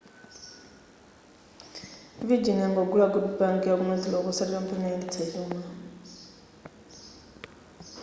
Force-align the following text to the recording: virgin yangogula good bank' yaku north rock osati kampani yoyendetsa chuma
virgin 2.27 2.59
yangogula 2.63 3.05
good 3.13 3.27
bank' 3.37 3.63
yaku 3.69 3.83
north 3.85 4.05
rock 4.13 4.25
osati 4.31 4.51
kampani 4.53 4.83
yoyendetsa 4.83 5.23
chuma 5.31 5.61